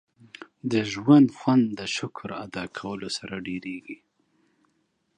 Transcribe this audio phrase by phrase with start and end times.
[0.71, 3.97] •د ژوند خوند د شکر ادا کولو سره ډېرېږي.